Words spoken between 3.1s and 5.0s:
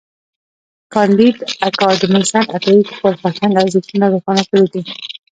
فرهنګ ارزښتونه روښانه کړي دي.